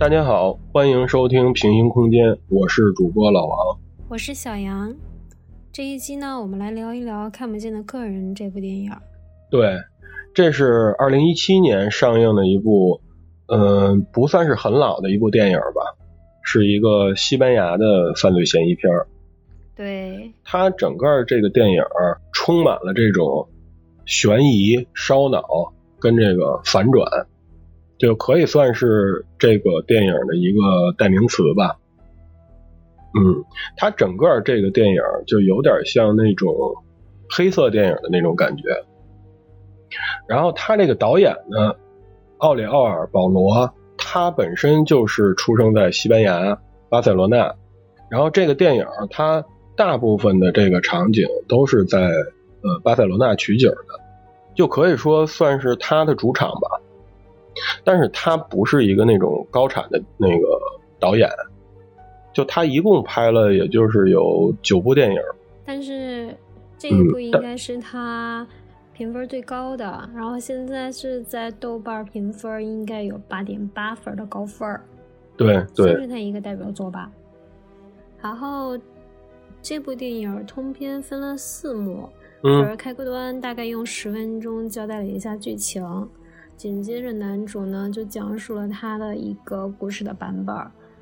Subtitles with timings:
[0.00, 4.96] 大家好，欢迎收听平行空间，我是主播老王，我是小杨。
[5.70, 8.90] 这一期呢，我们来聊一聊《看不见的客人》这部电影。
[9.50, 9.76] 对，
[10.32, 13.02] 这是二零一七年上映的一部，
[13.48, 15.98] 嗯，不算是很老的一部电影吧，
[16.42, 18.90] 是一个西班牙的犯罪嫌疑片
[19.76, 21.82] 对，它整个这个电影
[22.32, 23.50] 充满了这种
[24.06, 25.44] 悬疑、烧脑
[25.98, 27.26] 跟这个反转。
[28.00, 30.60] 就可以算是这个电影的一个
[30.96, 31.76] 代名词吧。
[33.12, 33.44] 嗯，
[33.76, 36.54] 它整个这个电影就有点像那种
[37.28, 38.62] 黑色电影的那种感觉。
[40.26, 41.74] 然后他这个导演呢，
[42.38, 46.58] 奥里奥尔·保罗，他本身就是出生在西班牙
[46.88, 47.54] 巴塞罗那。
[48.08, 49.44] 然后这个电影它
[49.76, 54.00] 大部分的这个场景都是在呃巴塞罗那取景的，
[54.54, 56.69] 就可以说算是他的主场吧。
[57.84, 60.60] 但是他不是一个那种高产的那个
[60.98, 61.28] 导演，
[62.32, 65.20] 就他一共拍了也就是有九部电影。
[65.64, 66.34] 但是
[66.78, 68.46] 这一部应该是他
[68.92, 74.78] 评分最高的，然后现在是在豆瓣评分应该有八点八分的高分。
[75.36, 77.10] 对对，是他一个代表作吧。
[78.20, 78.78] 然后
[79.62, 82.08] 这部电影通篇分了四幕，
[82.42, 85.82] 就是开个端，大概用十分钟交代了一下剧情。
[86.60, 90.54] 紧接着，男主呢就讲述了他的一个故事的版本，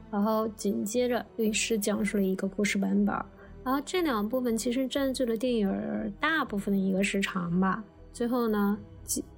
[0.09, 3.13] 然后紧接着律师讲述了一个故事版本，
[3.65, 5.69] 然后这两部分其实占据了电影
[6.21, 7.83] 大部分的一个时长吧。
[8.13, 8.79] 最后呢，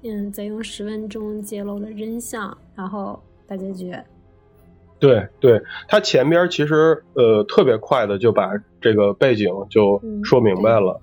[0.03, 3.97] 嗯，再用十分钟揭露了真相，然后大结局。
[4.99, 11.01] 对对，他前边其实呃特别快的就把这个背景就说明白了，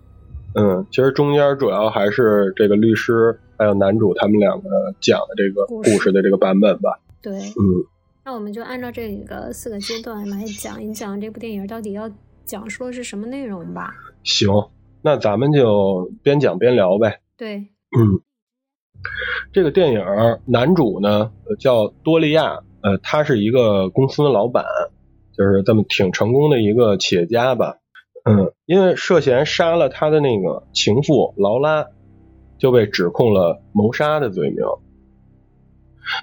[0.54, 3.40] 嗯，其实中间主要还是这个律师。
[3.58, 4.70] 还有男主他们两个
[5.02, 7.00] 讲的这个故事的这个版本吧。
[7.22, 7.84] 对，嗯，
[8.24, 12.10] 那我们就按照这个四个阶段来讲一讲这部电影到底要
[12.46, 13.96] 讲述的是什么内容吧。
[14.24, 14.48] 行，
[15.02, 17.20] 那咱们就边讲边聊呗。
[17.36, 17.68] 对，
[17.98, 18.22] 嗯，
[19.52, 20.02] 这个电影
[20.46, 24.64] 男主呢叫多利亚，呃，他是一个公司的老板，
[25.36, 27.78] 就是这么挺成功的一个企业家吧。
[28.24, 31.88] 嗯，因为涉嫌杀了他的那个情妇劳拉。
[32.58, 34.60] 就被指控了谋杀的罪名，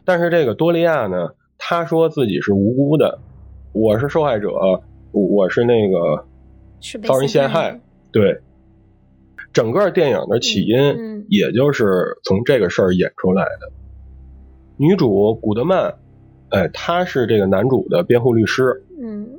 [0.04, 3.20] 但是这个多利亚呢，他说自己是无辜的，
[3.72, 4.50] 我是受害者，
[5.12, 6.26] 我是那个
[7.06, 7.80] 遭人陷害，
[8.10, 8.40] 对，
[9.52, 13.72] 整个电影的起因也就是从这个事儿演出来的。
[14.76, 15.94] 女主古德曼，
[16.48, 19.38] 哎，她是这个男主的辩护律师，嗯，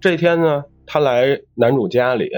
[0.00, 2.30] 这天呢，她来男主家里。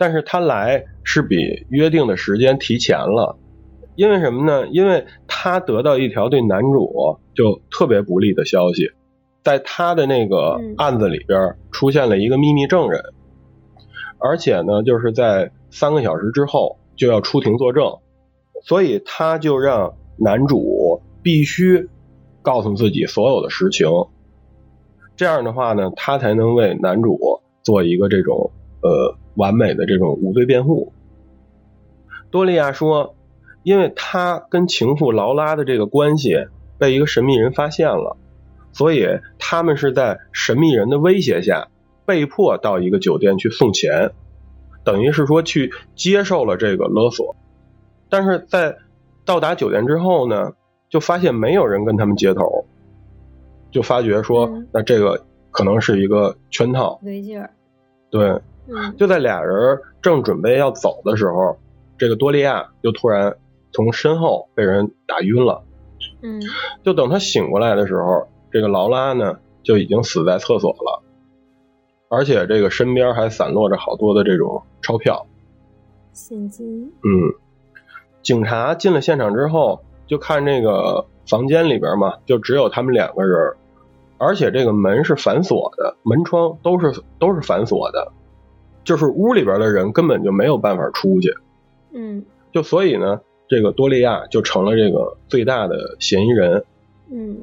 [0.00, 3.36] 但是他来是比约定的时间提前了，
[3.96, 4.68] 因为什么呢？
[4.68, 8.92] 因为他得到一条对男主就特别不利的消息，
[9.42, 13.02] 在他的那个案子里边出现了一个秘密证人，
[14.18, 17.98] 而且呢，就是在三个小时之后就要出庭作证，
[18.62, 21.88] 所以他就让男主必须
[22.40, 23.88] 告诉自己所有的实情，
[25.16, 27.18] 这样的话呢，他才能为男主
[27.64, 29.18] 做一个这种呃。
[29.38, 30.92] 完美的这种无罪辩护。
[32.30, 33.14] 多利亚说
[33.62, 36.34] ：“因为他跟情妇劳拉的这个关系
[36.76, 38.18] 被一个神秘人发现了，
[38.72, 39.06] 所以
[39.38, 41.68] 他们是在神秘人的威胁下
[42.04, 44.10] 被迫到一个酒店去送钱，
[44.84, 47.34] 等于是说去接受了这个勒索。
[48.10, 48.76] 但是在
[49.24, 50.52] 到达酒店之后呢，
[50.88, 52.66] 就发现没有人跟他们接头，
[53.70, 57.22] 就发觉说那这个可能是一个圈套，没
[58.68, 61.58] 劲儿，对。”就在俩人正准备要走的时候，
[61.96, 63.36] 这个多利亚就突然
[63.72, 65.64] 从身后被人打晕了。
[66.22, 66.40] 嗯，
[66.84, 71.02] 就等他醒过来的时候，这个劳拉呢就已经死在厕所了，
[72.08, 75.26] 而且这个身边还散落着好多的这种钞票、
[76.12, 76.92] 现金。
[77.04, 77.34] 嗯，
[78.22, 83.54] 警察进了现场之后，就看这个房间里边嘛，就只有他们两个人，
[84.18, 88.12] 而且这个门是反锁的，门窗都是都是反锁的。
[88.88, 91.36] 就是屋里边的人根本就没有办法出去，
[91.92, 96.64] 嗯，就所以呢，这个多利亚就成了这个最大的嫌疑人，
[97.12, 97.36] 嗯，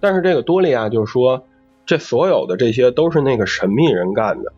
[0.00, 1.46] 但是这个多利亚就说，
[1.86, 4.52] 这所有的这些都是那个神秘人干的。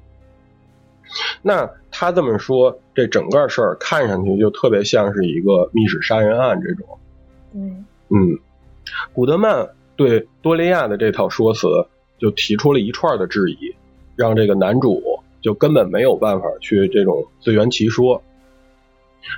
[1.40, 6.98] 那他这么说，这整个事儿看上去就特别像是一个密室杀人案这种，
[7.54, 8.36] 嗯，嗯，
[9.12, 11.68] 古德曼对多利亚的这套说辞
[12.18, 13.76] 就提出了一串的质疑，
[14.16, 15.17] 让这个男主。
[15.40, 18.22] 就根本没有办法去这种自圆其说，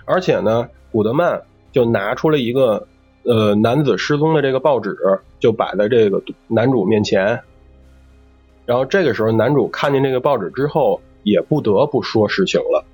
[0.05, 1.43] 而且呢，古德曼
[1.73, 2.87] 就拿出了一个
[3.23, 4.97] 呃男子失踪的这个报纸
[5.39, 7.43] 就摆在这个男主面前，
[8.67, 12.85] 然后这个时候男主看见这个报纸之后，也不得不说实情了。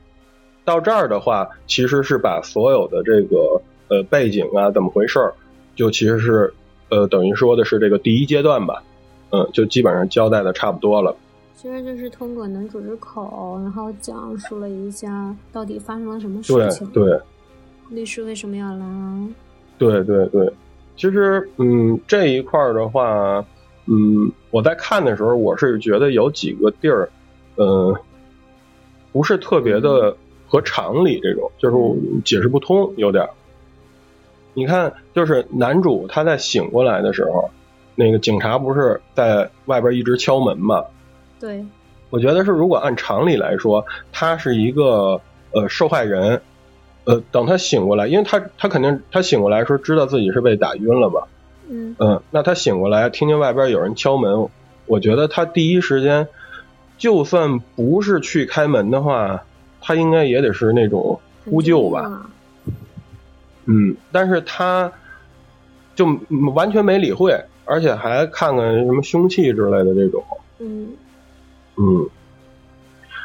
[0.64, 5.34] 到这儿的话，其实是把所有的这个呃背景啊怎么回事儿，
[5.76, 6.52] 就其实是
[6.88, 8.82] 呃等于说的是这个第一阶段吧，
[9.30, 11.14] 嗯，就基本上交代的差不多了。
[11.66, 16.86] 其实就是通过男主之口，然后讲述了一下到底发生了什么事情。
[16.90, 17.20] 对对。
[17.90, 18.86] 律师为什么要来？
[19.76, 20.48] 对对对，
[20.96, 23.44] 其实嗯这一块儿的话，
[23.86, 27.10] 嗯我在看的时候，我是觉得有几个地儿，
[27.56, 27.92] 呃，
[29.10, 30.16] 不是特别的
[30.46, 31.76] 合常理，这种就是
[32.24, 33.28] 解释不通，有点。
[34.54, 37.50] 你看，就是男主他在醒过来的时候，
[37.96, 40.84] 那个警察不是在外边一直敲门嘛？
[41.46, 41.64] 对，
[42.10, 45.20] 我觉得是，如果按常理来说，他是一个
[45.52, 46.42] 呃受害人，
[47.04, 51.28] 呃，等他醒过来，因为他他肯定他醒过来时候知道自己是被打晕了吧？
[51.68, 54.48] 嗯嗯，那他醒过来听见外边有人敲门，
[54.86, 56.26] 我觉得他第一时间
[56.98, 59.44] 就算不是去开门的话，
[59.80, 62.28] 他应该也得是那种呼救吧？
[63.66, 64.90] 嗯，但是他
[65.94, 66.06] 就
[66.56, 70.24] 完全没理会，而且还看看什么凶器之类的这种。
[70.58, 70.88] 嗯。
[71.76, 72.08] 嗯，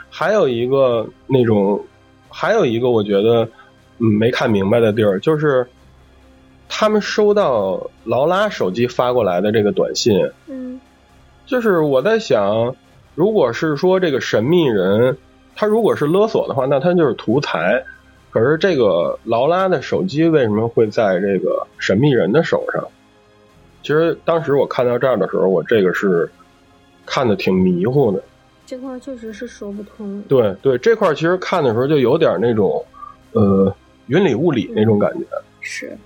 [0.09, 1.83] 还有一个那种，
[2.29, 3.47] 还有一个我觉得
[3.97, 5.67] 嗯没看明白的地儿，就是
[6.69, 10.79] 他们收到劳拉手机发过来的这个短信，嗯，
[11.45, 12.75] 就是我在想，
[13.15, 15.17] 如果是说这个神秘人
[15.55, 17.83] 他如果是勒索的话，那他就是图财。
[18.29, 22.87] 可是这个劳拉的手机为什么会在这个神秘人的手上？
[23.83, 26.31] 其实当时我看到这儿的时候，我这个是
[27.05, 28.23] 看的挺迷糊的。
[28.71, 30.21] 这块确实是说不通。
[30.29, 32.81] 对对，这块其实看的时候就有点那种，
[33.33, 33.75] 呃，
[34.07, 35.25] 云里雾里那种感觉。
[35.59, 35.97] 是，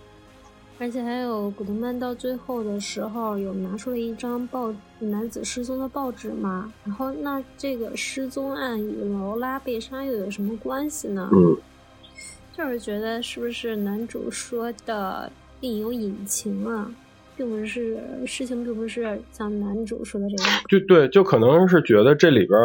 [0.79, 6.73] 而且还有古德曼到最后的时候有拿出了一张报男子失踪的报纸嘛？
[6.83, 11.29] 然后那这个失踪案与劳拉被杀又有什么关系呢？
[11.33, 11.55] 嗯，
[12.57, 16.89] 就是觉得是不是男主说的另有隐情啊？
[17.35, 20.61] 并不是事情，并不是像男主说的这样。
[20.69, 22.59] 就对，就可能是觉得这里边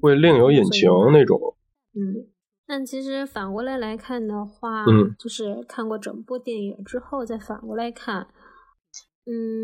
[0.00, 1.38] 会另有隐情那种。
[1.94, 2.26] 嗯，
[2.66, 8.26] 但其实反过来来看的话，嗯，就是看过整部电影之后再反过来看，
[9.26, 9.58] 嗯，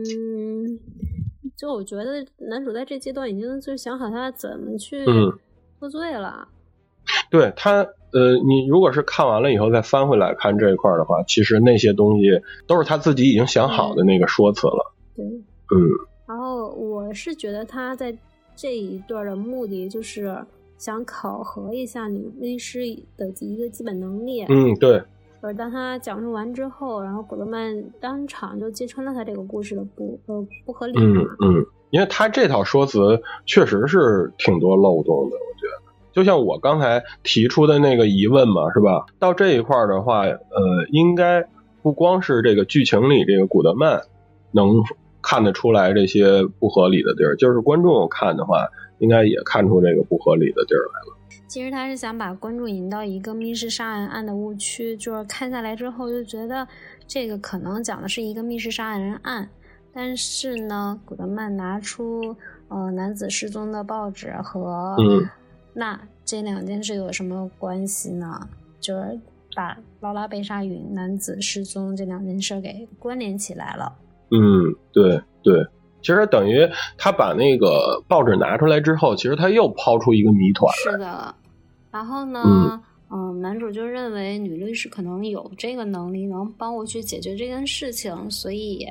[1.56, 5.04] 就我觉得男主在这阶段已经就想好他怎么去
[5.78, 6.48] 喝醉了。
[7.30, 7.82] 对他，
[8.12, 14.92] 呃，你如果是看完了以后再翻回来看这一块的话，其实那些东西都是他自己已经想好的那个说辞了。
[15.14, 15.88] 对，嗯。
[16.26, 18.16] 然后我是觉得他在
[18.54, 20.36] 这一段的目的就是
[20.76, 22.80] 想考核一下你律师
[23.16, 24.44] 的一个基本能力。
[24.48, 25.02] 嗯，对。
[25.40, 30.92] 而当他讲述完之后，然后古德曼当场就揭穿了他这个故事的不呃不合理。
[30.98, 35.36] 嗯嗯，因为他这套说辞确实是挺多漏洞的。
[36.18, 39.06] 就像我刚才提出的那个疑问嘛，是吧？
[39.20, 40.36] 到这一块的话，呃，
[40.90, 41.46] 应该
[41.80, 44.02] 不光是这个剧情里这个古德曼
[44.50, 44.82] 能
[45.22, 48.66] 看得出来这些不合理的地儿，就是观众看的话，
[48.98, 51.16] 应该也看出这个不合理的地儿来了。
[51.46, 56.66] 其实他是想把观众引到一个密室杀人案的误区，就是看下来之后就觉得
[57.06, 59.48] 这个可能讲的是一个密室杀人案，
[59.94, 62.34] 但是呢，古德曼拿出
[62.66, 65.24] 呃男子失踪的报纸和嗯。
[65.78, 68.48] 那这两件事有什么关系呢？
[68.80, 69.20] 就是
[69.54, 73.96] 把劳拉被杀与男子失踪这两件事给关联起来了。
[74.32, 75.64] 嗯，对对，
[76.02, 81.32] 其实等于他把那个报纸拿出来之后，其实他又抛出一个谜团是的，
[81.92, 88.84] 然后呢，嗯，男主就认为女律师可能有这个能力，能帮我去解决这件事情，所以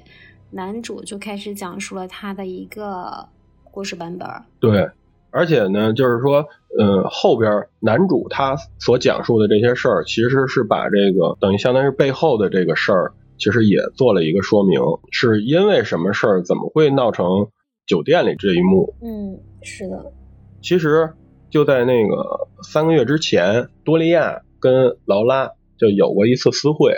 [0.51, 3.27] 男主就开始讲述了他的一个
[3.65, 4.25] 故事版本。
[4.61, 4.89] 对。
[5.37, 6.47] 而且呢，就是说，
[6.79, 17.49] 呃，后边男主他所讲述的这些事儿，其实是把这个等于相当于背后的这个事儿，其实也做了一个说明，是因为什么事儿，怎么会闹成
[17.85, 18.95] 酒店里这一幕？
[19.03, 20.11] 嗯，是的。
[20.59, 21.13] 其实
[21.51, 26.93] 就在那个三个月之前，多利亚跟劳拉就有过一次私会，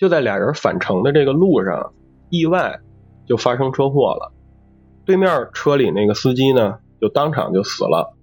[0.00, 1.92] 就在俩人返程的这个路上，
[2.30, 2.80] 意外
[3.28, 4.32] 就发生车祸了，
[5.06, 6.80] 对面车里那个司机呢。
[7.04, 8.14] 就当场就死了，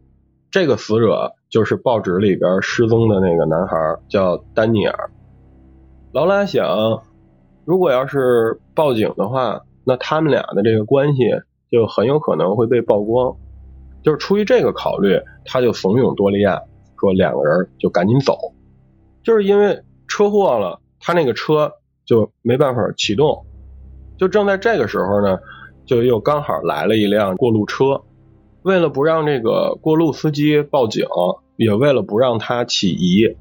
[0.49, 3.77] 这个死者就是报纸里边失踪的那个男孩，
[4.09, 5.11] 叫丹尼尔。
[6.11, 7.03] 劳拉想，
[7.63, 11.21] 如果要是报警的话，那他们俩的这个关系
[11.71, 13.37] 就很有可能会被曝光。
[14.01, 16.59] 就是出于这个考虑，他就怂恿多利亚
[16.99, 18.35] 说两个人就赶紧走，
[19.21, 21.71] 就是因为车祸了，他那个车
[22.03, 23.45] 就没办法启动。
[24.17, 25.37] 就正在这个时候呢，
[25.85, 28.01] 就又刚好来了一辆过路车。
[28.63, 31.07] 为了不让这个过路司机报警，
[31.55, 33.35] 也为了不让他起疑，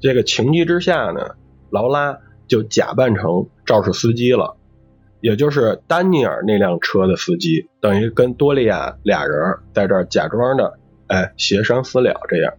[0.00, 1.34] 这个情急之下呢，
[1.68, 4.56] 劳拉就假扮成肇事司机了，
[5.20, 10.78] 也就是丹尼尔那辆车的司机，等于跟多利亚俩人在这儿假装的，
[11.08, 12.54] 哎，协商私了这样。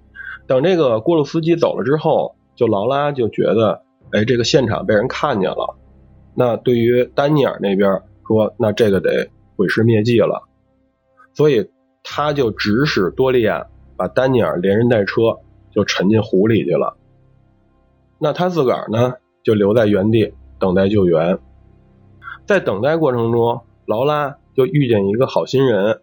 [0.45, 5.77] 等这个过路司机走了之后，就劳拉就觉得，哎，这个现场被人看见了。
[6.36, 10.43] 那对于丹尼尔那边说，那这个得毁尸灭迹了，
[11.33, 11.69] 所以。
[12.03, 15.39] 他就指使多利亚把丹尼尔连人带车
[15.72, 16.98] 就沉进湖里去了。
[18.19, 21.39] 那他自个儿呢，就留在原地等待救援。
[22.45, 26.01] 在等待过程中，劳拉就遇见一个好心人，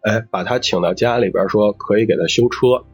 [0.00, 2.84] 哎，把他请到家里边，说可以给他修车。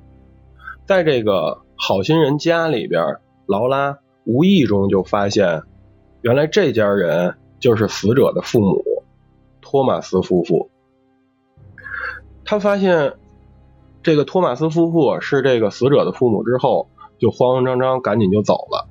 [0.87, 5.63] 在这个好心人家里边，劳拉无意中就发现，
[6.23, 8.83] 原来这家人就是死者的父母，
[9.61, 10.71] 托马斯夫妇。
[12.51, 13.13] 他发现
[14.03, 16.89] 这个托马斯夫妇是这个死者的父母之后，
[17.19, 18.89] 就慌慌张张赶紧就走了。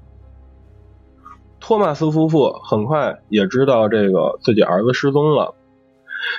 [1.60, 5.56] 托马斯夫妇很快也知道这个自己儿子失踪了。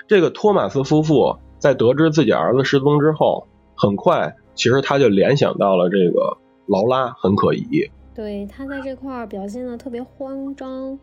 [0.06, 7.90] 这个托马斯夫妇在得知自己儿子失踪之后，很快其实他就联想到了这个劳拉很可疑。
[8.14, 10.96] 对他在这块儿表现的特别慌张，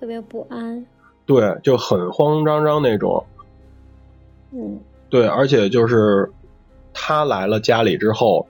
[0.00, 0.86] 特别不安。
[1.26, 3.26] 对，就很慌慌张张那种。
[4.52, 4.80] 嗯。
[5.10, 6.30] 对，而且就是
[6.92, 8.46] 他来了家里之后，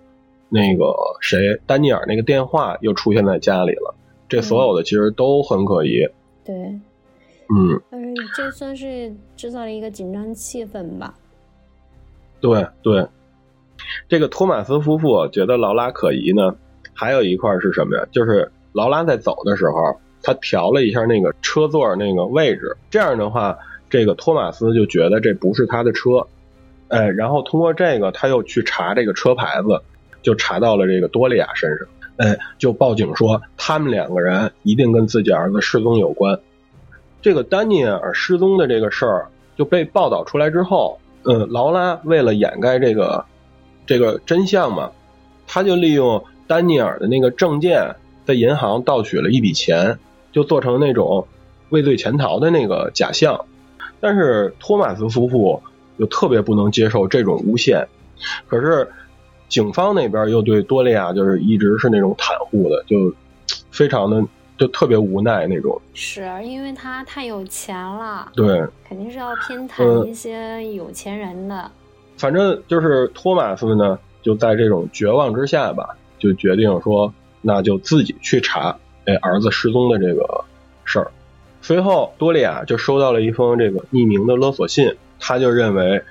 [0.48, 3.94] 那个谁，丹尼尔那个电话又出现在家里了。
[4.28, 6.06] 这所有的其实都很可疑。
[6.44, 11.14] 对，嗯，嗯这算是制造了一个紧张气氛吧。
[12.40, 13.06] 对对，
[14.08, 16.56] 这个托马斯夫妇觉得劳拉可疑呢，
[16.92, 18.06] 还有一块是什么呀？
[18.12, 26.26] 就是劳拉在走的时候，他调了一下那个车座那个位置，这样的话，这个托马斯就觉得这不是他的车。
[26.88, 29.82] 哎，然后通过这个，他又去查这个车牌子，
[30.22, 31.86] 就查到了这个多利亚身上。
[32.16, 36.40] 哎，就报警说他们两个人一定跟自己儿子失踪有关。
[37.20, 43.24] 这个丹尼尔失踪的这个事儿就被报道出来之后，嗯，劳拉为了掩盖这个
[43.86, 44.90] 这个真相嘛，
[45.46, 49.98] 他就利用丹尼尔的那个证件，在银行盗取了一笔钱，
[50.32, 51.28] 就做成那种
[51.68, 53.44] 畏罪潜逃的那个假象。
[54.00, 55.62] 但是托马斯夫妇。
[55.98, 57.86] 就特别不能接受这种诬陷，
[58.46, 58.88] 可是
[59.48, 63.12] 警方那边又对多利亚就是一直是那种袒护的，就
[63.70, 64.22] 非常的
[64.56, 65.80] 就特别无奈那种。
[65.94, 71.70] 是因为他太有钱了，对，肯定是要偏袒一些有钱人的。
[72.16, 78.76] 反正就是托马斯呢，就在这种绝望之下吧，就决定说，那就自己去查
[79.06, 80.44] 哎儿子失踪的这个
[80.84, 81.10] 事儿。
[81.60, 84.96] 随后，多利亚就收到了一封这个匿名的勒索信。
[85.20, 86.02] 他就认为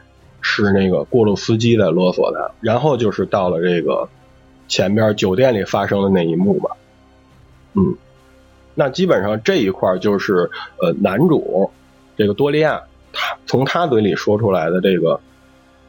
[0.41, 4.07] 是那个过路司机在勒索他，然后就是到了这个
[4.67, 6.77] 前边酒店里发生的那一幕吧。
[7.73, 7.95] 嗯，
[8.75, 10.49] 那基本上这一块就是
[10.81, 11.71] 呃男主
[12.15, 15.19] 这个多利亚他从他嘴里说出来的这个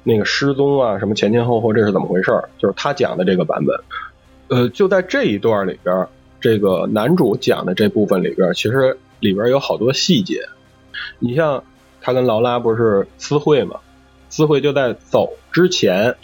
[0.02, 3.76] 那个失踪啊什么前前后后这是怎么回事就是他讲的这个版本。
[4.48, 6.06] 呃，就在这一段里边，
[6.40, 10.42] 这个男主讲的这部分里边，其实里边有好多细节，
[11.18, 11.62] 你像。
[12.08, 13.80] 他跟劳拉不是私会嘛？
[14.30, 16.16] 私会就在走之前，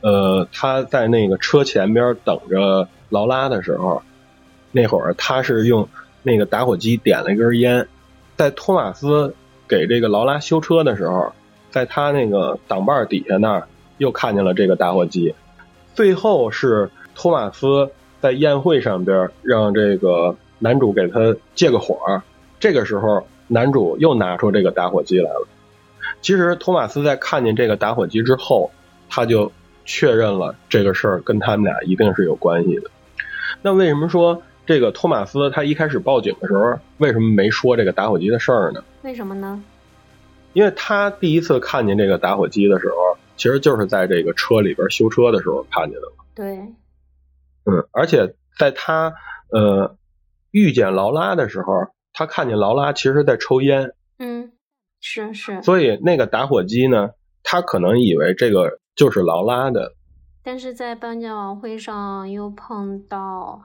[0.00, 4.04] 呃，他在那个车前边等着劳拉的时候，
[4.70, 5.88] 那会儿他是用
[6.22, 7.88] 那个打火机点了一根烟，
[8.36, 9.34] 在托马斯
[9.66, 11.32] 给这个劳拉修车的时候，
[11.72, 13.66] 在他那个挡把底下那儿
[13.98, 15.34] 又看见了这个打火机。
[15.96, 17.90] 最后是托马斯
[18.20, 22.22] 在宴会上边让这个男主给他借个火，
[22.60, 23.26] 这个时候。
[23.48, 25.46] 男主又拿出这个打火机来了。
[26.22, 28.70] 其实托马斯在看见这个打火机之后，
[29.08, 29.52] 他就
[29.84, 32.90] 确认了这个事儿跟他们俩一定是有关系的。
[33.62, 38.82] 那为什么说这个托马斯他一开始报警的时候，为什么没说这个打火机的事儿呢？
[39.02, 39.62] 为什么呢？
[40.52, 46.24] 因为他第一次看见这个打火机的时候，其实就是在这个车里边修车的时候看见的嘛。
[46.34, 46.56] 对。
[47.64, 49.14] 嗯，而且在他
[49.50, 49.96] 呃
[50.50, 51.88] 遇见劳拉的时候。
[52.18, 54.50] 他看见劳拉其实在抽烟，嗯，
[55.02, 57.10] 是是，所以那个打火机呢，
[57.42, 59.92] 他可能以为这个就是劳拉的，
[60.42, 63.60] 但是在颁奖晚会上又碰到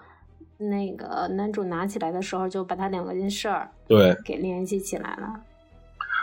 [0.57, 5.33] 那个男主拿起来的时候，就把他两个件事儿对给联系起来了，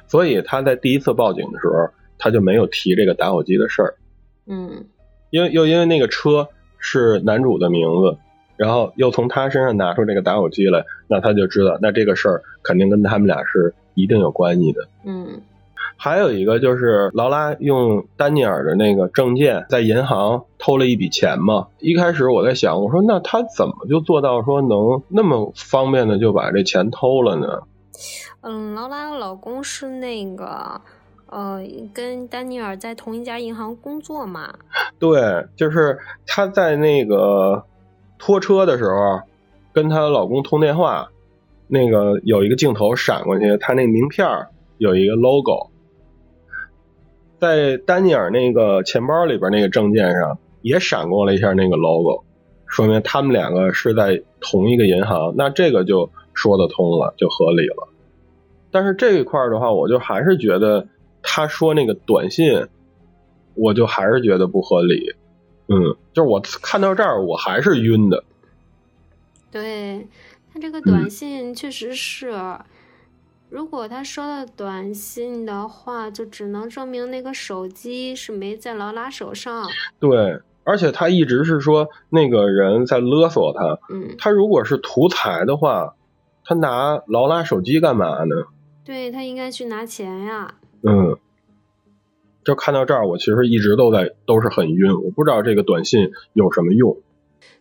[0.07, 3.95] 所以他在第一次报警的时候，他就没有提这个打火机的事儿，
[4.47, 4.87] 嗯，
[5.31, 8.19] 因为又因为那个车是男主的名字，
[8.59, 14.89] 然后又从他身上拿出这个打火机来，那他就知道，那这个事儿肯定跟他们俩是一定有关系的。
[15.07, 15.41] 嗯，
[15.97, 21.69] 还有一个就是劳拉用丹尼尔的那个证件在银行偷了一笔钱嘛。
[21.79, 27.63] 一开始我在想，我说那他怎么就做到说能那么方便的就把这钱偷了呢？
[28.43, 30.81] 嗯，劳拉的老公是那个。
[31.31, 31.61] 呃，
[31.93, 34.51] 跟丹尼尔在同一家银行工作嘛？
[34.99, 37.63] 对，就是他在那个
[38.19, 39.23] 拖车的时候，
[39.73, 41.11] 跟她老公通电话，
[41.67, 44.27] 那个有一个镜头闪过去，她那名片
[44.77, 45.71] 有一个 logo，
[47.39, 52.25] 在丹尼尔那个钱包里边那个证件上也闪过了一下那个 logo，
[52.67, 57.89] 说明他们两个是在同一个银行，那这个就说得通了，就合理了。
[58.71, 60.89] 但是这一块的话，我就还是觉得。
[61.21, 62.69] 他说那个短信，
[63.55, 65.15] 我就还是觉得不合理。
[65.69, 68.25] 嗯，就是我看到这儿，我还是晕的。
[69.51, 70.07] 对
[70.53, 72.33] 他这个短信确实是，
[73.49, 79.67] 如果他收到短信的话，就只能证明那个手机是没在劳拉手上。
[79.99, 83.79] 对，而且他一直是说那个人在勒索他。
[83.93, 85.95] 嗯，他如果是图财的话，
[86.45, 88.47] 他拿劳拉手机干嘛呢？
[88.85, 90.55] 对他应该去拿钱呀。
[90.83, 91.17] 嗯，
[92.49, 96.97] 就看到这儿，我其实一直都在都是很晕，我不知道这个短信有什么用。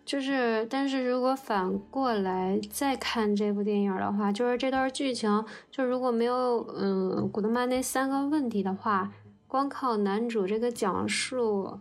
[0.05, 9.11] 就是，但是如果反过来再看这部电影的话，就是这段剧情，就如果没有嗯古德曼那三个问题的话，
[9.45, 11.77] 光靠男主这个讲述，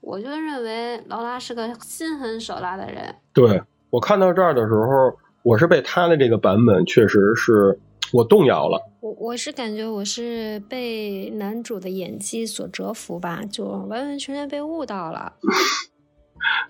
[0.00, 3.14] 我就认为劳拉是个心狠手辣的人。
[3.34, 7.78] 对我看到这儿的时候，我是被他的这个版本确实是。
[8.10, 15.32] 我动摇了，我我是感觉我是被男主的演技所折服吧，就完完全全被误导了。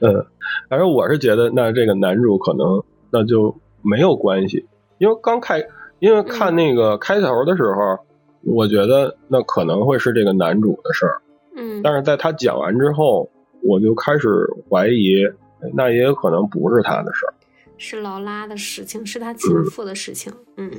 [0.01, 0.13] 嗯，
[0.69, 4.67] 反正我是觉得，那这个男主可能那就没有关系，
[4.99, 5.65] 因为刚开，
[6.01, 7.99] 因为看那个开头的时候，
[8.43, 11.23] 我觉得那可能会是这个男主的事儿。
[11.57, 13.31] 嗯，但是在他讲完之后，
[13.63, 14.29] 我就开始
[14.69, 15.25] 怀疑，
[15.75, 17.33] 那也有可能不是他的事儿。
[17.79, 20.33] 是劳拉的事情，是他情妇的事情。
[20.57, 20.71] 嗯，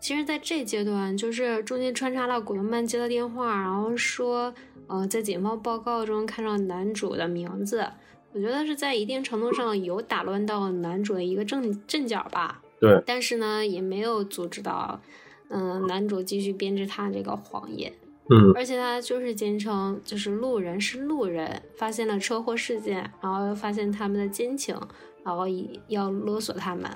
[0.00, 4.54] 其实，在这阶段，就是中间穿插了古德曼接的电话，然后说，
[4.86, 7.86] 呃，在警方报告中看到男主的名字。
[8.32, 12.62] 我觉得是在一定程度上有打乱到男主的一个阵阵脚吧。
[12.80, 13.02] 对。
[13.06, 15.00] 但是呢，也没有阻止到，
[15.48, 17.92] 嗯，男主继续编织他这个谎言。
[18.30, 18.52] 嗯。
[18.54, 24.76] 而且他就是坚称，就是路人是路人，发现了车祸事件，然后发现他们的奸情。
[25.24, 25.44] 然后
[25.88, 26.90] 要勒索他们，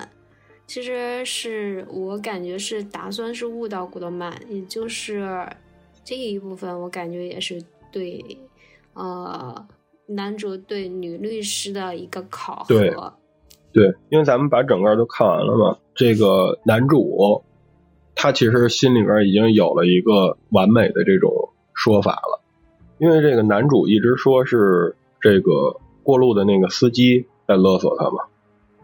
[0.65, 5.47] 其实是我感觉是打算是误导古德曼，也就是
[6.03, 8.37] 这一部分，我感觉也是对，
[8.93, 9.67] 呃，
[10.07, 13.13] 男主对女律师的一个考核。
[13.71, 17.43] 对，因为咱们把整个都看完了嘛，这个男主
[18.15, 22.41] 他其实心里边已经有了一个完美的这种说法了，
[22.99, 27.27] 因为这个男主一直说是这个过路的那个司机。
[27.45, 28.23] 在勒索他嘛？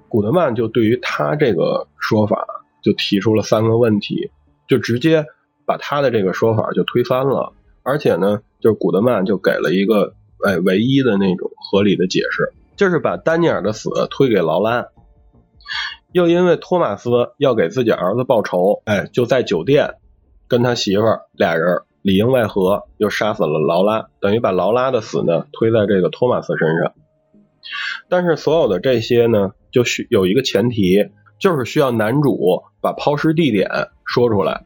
[0.09, 2.45] 古德曼就对于他这个说法
[2.81, 4.31] 就提出了三个问题，
[4.67, 5.25] 就直接
[5.65, 7.53] 把他的这个说法就推翻了。
[7.83, 10.13] 而且呢，就是古德曼就给了一个
[10.45, 14.87] 哎唯一的那种合理的解释，就是把丹尼尔的死推给劳拉，
[16.11, 19.95] 又因为托马斯要给自己儿子报仇，哎，就在酒店
[20.47, 26.93] 跟他媳妇俩人里应外合，又杀死了劳拉，等于把劳拉的死呢推在这个托马斯身上。
[28.09, 33.69] 但是所有的这些呢，就需有一个前提，就是需要男主把抛尸地点
[34.03, 34.65] 说出来，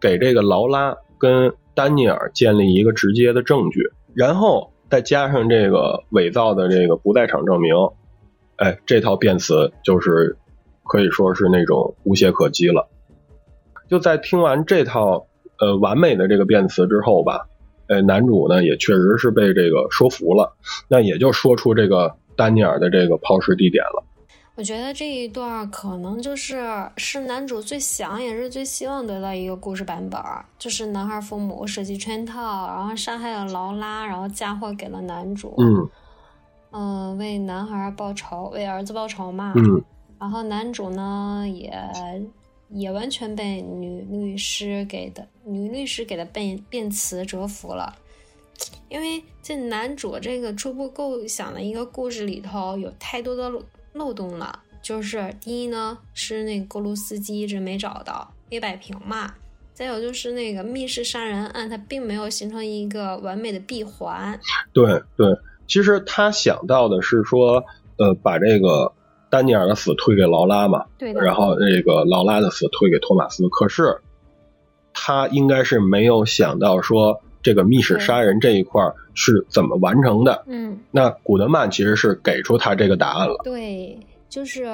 [0.00, 7.74] 给这个劳拉跟丹尼尔建立一个直接的证据，然后再加上这个伪造的这个不在场证明，
[8.56, 10.36] 哎，这套辩词就是
[10.84, 12.90] 可以说是那种无懈可击了。
[13.88, 15.26] 就在听完这套
[15.58, 17.48] 呃完美的这个辩词之后吧，
[17.88, 20.54] 哎，男主呢也确实是被这个说服了，
[20.86, 22.16] 那也就说出这个。
[22.36, 24.04] 丹尼尔的这个抛尸地点了，
[24.56, 26.64] 我觉得这一段可能就是
[26.96, 30.20] 是男主最想也是最希望得到一个故事版本，
[30.58, 35.90] 就是男孩父母设计圈套，然后杀害了劳拉，然后嫁祸给了男主，嗯，
[36.70, 39.82] 嗯，为男孩报仇，为儿子报仇嘛，嗯，
[40.20, 41.72] 然后男主呢也
[42.68, 47.94] 也完全被女律师给的女律师给的辩辩词折服了。
[48.94, 53.50] 因为这男主这个初步构想的一个故事里头有太多的
[53.92, 59.34] 漏洞了，就是第一呢是那个锅炉司机一直没找到，没摆平嘛，
[59.72, 64.38] 再有就是那个密室杀人案，它并没有形成一个完美的闭环。
[64.72, 65.26] 对对，
[65.66, 67.64] 其实他想到的是说，
[67.98, 68.92] 呃，把这个
[69.28, 71.20] 丹尼尔的死推给劳拉嘛，对的。
[71.20, 73.48] 然后这个劳拉的死推给托马斯。
[73.48, 74.00] 可是
[74.92, 78.82] 他应该是没有想到说这个密室杀人这一块
[79.14, 80.42] 是怎么完成的。
[80.48, 83.40] 嗯，那古德曼其实是给出他这个答案了。
[83.44, 83.96] 对，
[84.28, 84.64] 就是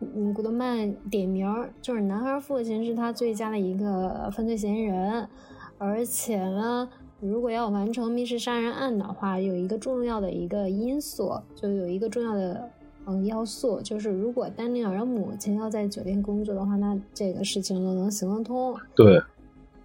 [0.00, 1.46] 嗯，古德曼点名，
[1.82, 5.28] 就是男孩父亲是他最佳的一个犯罪嫌疑人，
[5.76, 6.88] 而且呢。
[7.24, 12.68] 如果要完成密室杀人案的话，有一个重要的一个因素，就有一个重要的
[13.06, 18.76] 嗯要素，就是如果丹尼尔的母亲要在酒店工作的话，那这个事情就能行得通。
[18.96, 19.22] 对，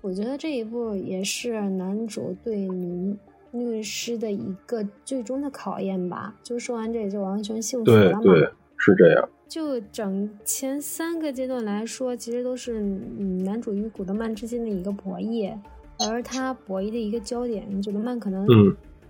[0.02, 3.16] 我觉得这一步也是男主对女
[3.52, 6.36] 律师的一个最终的考验吧。
[6.44, 8.22] 就说完这就完全幸福了嘛？
[8.22, 9.30] 对对，是这样。
[9.48, 15.54] 就整前三个阶段来说，其实都是嗯男主与古德曼之间的一个博弈。
[16.00, 18.46] 而他博弈的一个焦点，古德曼可能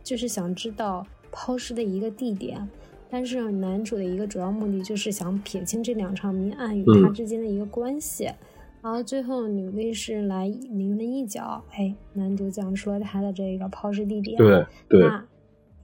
[0.04, 2.66] 就是想知道抛尸的一个地点，
[3.10, 8.24] 但是男主的一个主要目的就是想撇清这两场谜案与他之间的一个关系。
[8.24, 8.36] 然
[8.82, 15.24] 后最后女律师来临门一脚，哎，男主讲出了他的这个抛尸地点，对对，那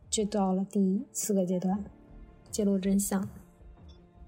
[0.10, 1.84] 就到了第四个阶段，
[2.52, 3.28] 揭露真相。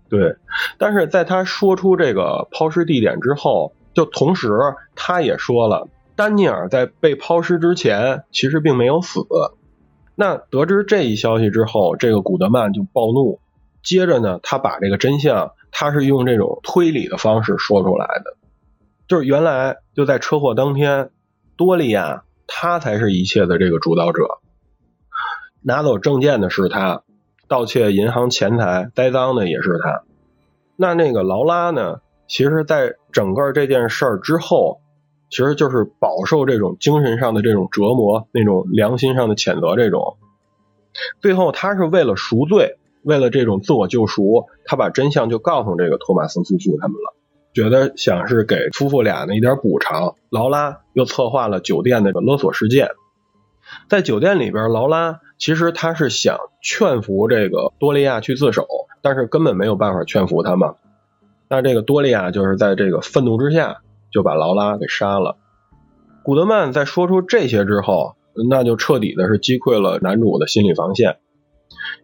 [0.09, 0.35] 对，
[0.77, 4.49] 但是在他说出这个抛尸地点之后，就同时
[4.95, 5.87] 他也说了。
[6.15, 9.19] 丹尼尔在被抛尸之前，其实并没有死。
[10.15, 13.39] 那得知这一消息之后，这个古德曼就暴怒。
[13.83, 18.37] 接着呢，他把这个真相，他是用这种推理的方式说出来的。
[19.07, 21.11] 就是原来就在车祸当天，
[21.57, 24.39] 多利亚他才是一切的这个主导者，
[25.61, 27.03] 拿走证件的是他，
[27.47, 30.03] 盗窃银行钱财栽赃的也是他。
[30.75, 32.01] 那那个劳拉呢？
[32.27, 34.81] 其实，在整个这件事儿之后。
[35.27, 40.17] 其实就是饱受这种精神上的这种折磨，那种良心上的谴责，这种。
[41.19, 47.15] 最后，他是为了赎罪，为了这种自我救赎，他把真相就告诉这个托马斯夫妇他们了，
[47.55, 50.13] 觉得想是给夫妇俩的一点补偿。
[50.29, 52.91] 劳拉又策划了酒店的勒索事件，
[53.89, 58.67] 在酒店里边，劳拉其实他是想劝服这个多利亚去自首，
[59.01, 60.75] 但是根本没有办法劝服他嘛。
[61.49, 63.77] 那这个多利亚就是在这个愤怒之下。
[64.11, 65.35] 就把劳拉给杀了。
[66.23, 68.15] 古德曼在说出这些之后，
[68.49, 71.17] 那就彻底的是击溃了男主的心理防线，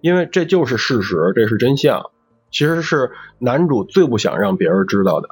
[0.01, 2.11] 因为这就是事实，这是真相，
[2.51, 5.29] 其实是男主最不想让别人知道的。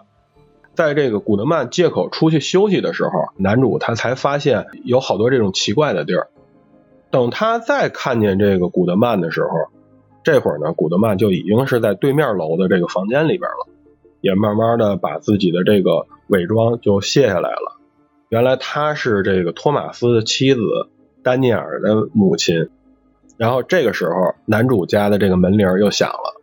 [0.79, 6.29] 在这个古德曼借口出去休息的时候，男主他才发现有好多这种奇怪的地儿。
[7.11, 9.49] 等他再看见这个古德曼的时候，
[10.23, 13.67] 这会儿呢，古德曼就已经是在对面楼的这个房间里边了。
[14.21, 17.77] 也慢慢的把自己的这个伪装就卸下来了。
[18.29, 20.61] 原来他是这个托马斯的妻子
[21.23, 22.69] 丹尼尔的母亲。
[23.35, 26.39] 然后这个时候，男主家的这个门铃又响了。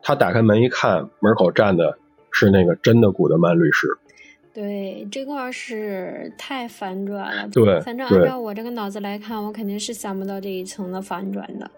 [0.00, 1.98] 他打开门一看，门口站的
[2.34, 3.88] 是那个真的古德曼律师。
[4.52, 7.48] 对，这块是太反转了。
[7.48, 11.68] 对，反正按照我这个脑子来看，我肯定是想不到这一层的反转的。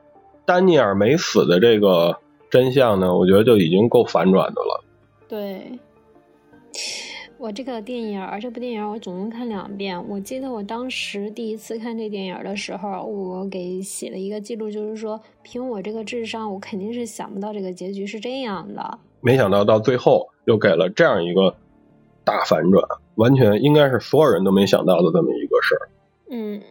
[0.45, 2.19] 丹尼尔没死的这个
[2.51, 4.85] 真相呢，我觉得就已经够反转的了。
[5.27, 5.79] 对，
[7.39, 10.09] 我这个电影，这部电影我总共看两遍。
[10.09, 18.99] 我记得我当时第一次看这电影的时候，我给写了一个记录，就是说，凭我这个智商，我肯定是想不到这个结局是这样的。
[19.21, 21.55] 没想到到最后又给了这样一个
[22.25, 25.89] 大反转，完全应该是所有人都没想到的这么一个事儿。
[26.31, 26.63] 嗯，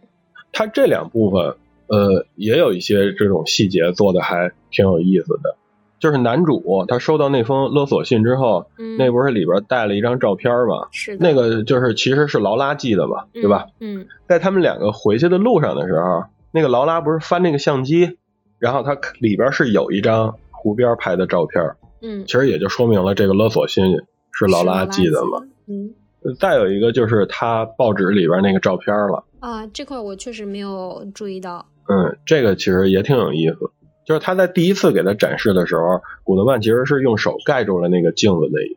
[0.52, 1.56] 他这两部分，
[1.88, 5.56] 呃，也有一些这种细节做的还挺有意思的。
[5.98, 10.88] 就是男主他收到那封勒索信之后，嗯那不是里边带了一张照片吗？
[10.92, 13.68] 是那个就是其实是劳拉寄的嘛，对吧？
[13.80, 18.18] 嗯，在他们两个回去的路上的时候，那个劳拉不是翻那个相机，
[18.58, 21.62] 然后他里边是有一张湖边拍的照片。
[22.00, 23.84] 嗯，其实也就说明了这个勒索信
[24.32, 25.42] 是劳拉寄的嘛。
[25.66, 25.94] 嗯，
[26.38, 29.24] 再有一个就是他报纸里边那个照片了。
[29.40, 31.66] 啊，这块我确实没有注意到。
[31.88, 33.70] 嗯，这个其实也挺有意思。
[34.04, 38.76] 就是他在第一次给他展示的时候，古德曼其实是用手盖住了那个镜子那一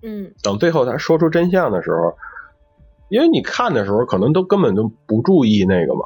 [0.00, 0.24] 边。
[0.26, 0.32] 嗯。
[0.42, 2.16] 等最后他说出真相的时候，
[3.08, 6.00] 因为你看的时候可能都根本就不注意那个嘛。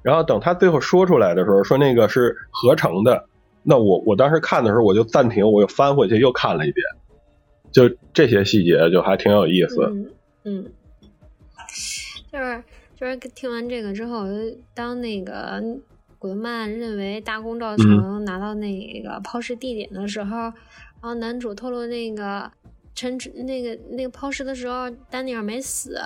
[0.00, 3.27] 然后等他最后说出来的时候，说那个是合成的，
[3.62, 6.84] 那我我当时看的时候我就暂停，我又翻回去又看了一遍，
[7.70, 9.82] 就这些细节就还挺有意思。
[9.90, 10.10] 嗯。
[10.44, 10.72] 嗯。
[12.32, 12.62] 就是
[12.96, 14.24] 就是听完这个之后，
[14.74, 15.62] 当那个。
[16.20, 20.52] 古德曼认为大功告成，拿到那个抛尸地点的时候，然
[21.02, 22.50] 后男主透露那个
[22.92, 23.16] 陈
[23.46, 25.96] 那个那个抛尸的时候，丹尼尔没死，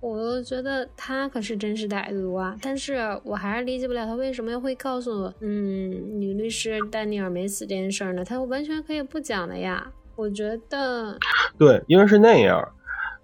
[0.00, 2.56] 我觉得他可是真是歹毒啊！
[2.62, 8.24] 但是我还是理解不了他为什么会告诉嗯女律师丹尼尔没死这件事呢？
[8.24, 9.92] 他完全可以不讲的呀！
[10.16, 11.18] 我觉得
[11.58, 12.66] 对，因为是那样，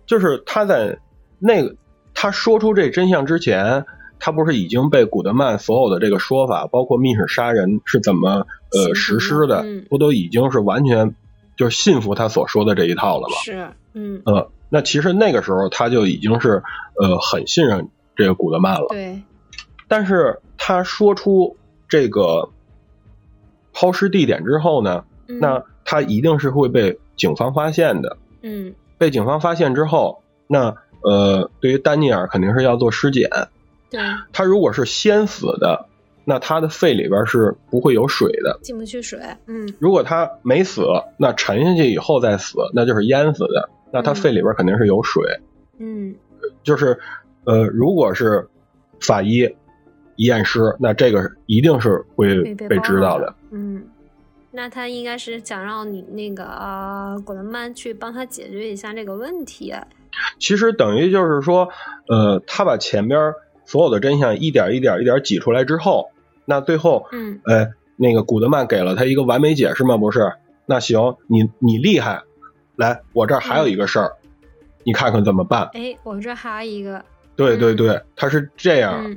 [0.04, 0.98] 就是他在
[1.38, 1.74] 那个
[2.12, 3.84] 他说出这真相之前，
[4.18, 11.14] 他不是已经被古德曼所有的这个说法，包括密室杀人是怎么呃实施的，不都已经是完全
[11.56, 13.36] 就是信服他所说的这一套了吗？
[13.42, 14.50] 是，嗯呃。
[14.68, 16.62] 那其实那个时候他就已经是
[17.00, 18.86] 呃很信任这个古德曼了。
[18.88, 19.22] 对。
[19.88, 21.56] 但是他说出
[21.88, 22.50] 这个
[23.72, 28.16] 抛尸地点之后呢，那他一定是会被警方发现的。
[28.42, 28.74] 嗯。
[28.98, 33.30] 被警方发现之后，那呃，对于丹尼尔肯定是要做尸检。
[33.90, 34.00] 对。
[34.32, 35.86] 他如果是先死的，
[36.24, 39.20] 那他的肺里边是不会有水的，进不去水。
[39.46, 39.72] 嗯。
[39.78, 40.82] 如果他没死，
[41.16, 43.68] 那沉下去以后再死，那就是淹死的。
[43.92, 45.22] 那他肺里边肯定是有水，
[45.78, 46.14] 嗯，
[46.62, 46.98] 就是
[47.44, 48.48] 呃，如果是
[49.00, 49.48] 法医
[50.16, 53.34] 验尸，那这个一定是会被知道的。
[53.50, 53.84] 嗯，
[54.50, 59.72] 那他应该是想让你那个呃，古德曼去帮他解决一下这个问题。
[60.38, 61.68] 其实等于就是说，
[62.08, 63.32] 呃，他把前边
[63.64, 66.10] 所有的真相一点一点一点挤出来之后，
[66.44, 69.96] 那最后，嗯，呃，那个古德曼给了他一个完美解释吗？
[69.96, 70.32] 不是？
[70.66, 72.22] 那行，你你厉害。
[72.76, 74.12] 来，我这儿还有一个事儿，
[74.84, 75.68] 你看看怎么办？
[75.74, 77.04] 哎，我这还有一个。
[77.34, 79.16] 对对对，他是这样。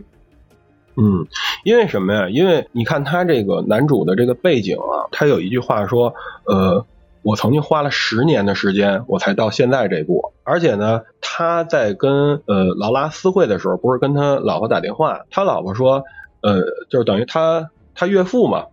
[0.98, 1.26] 嗯，
[1.64, 2.30] 因为什么呀？
[2.30, 6.86] 因为你看他这个男主的这个背景啊，他有一句话说：“呃，
[7.22, 16.04] 我曾经花了十年的时间，我才到现在这步。”而且呢，他在跟呃劳拉私会的时候，不是跟他老婆打电话，他老婆说
[16.44, 18.66] ：“呃，就是等于他他岳父嘛，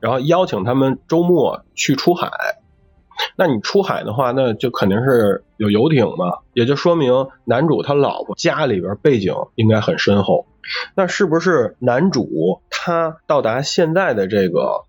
[0.00, 2.30] 然后邀请他们周末去出海。”
[3.36, 10.46] 那你出海的话，那就肯定是有游艇嘛，也就说明男主他老婆家里边背景应该很深厚。
[10.94, 14.84] 那是不是男主他到达现在的这个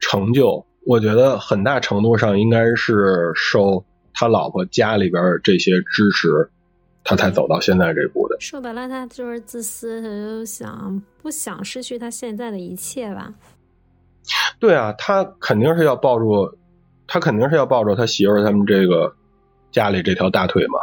[0.00, 6.50] 成就，我觉得很大程度上应该是受他老婆家里边这些支持，
[7.04, 8.36] 他才走到现在这步的。
[8.40, 13.34] 说白了，他就是自私，他就想不想失去他现在的一切吧？
[14.60, 16.56] 对啊，他肯定是要抱住。
[17.08, 19.16] 他肯定是要抱着他媳妇儿他们这个
[19.72, 20.78] 家里这条大腿嘛，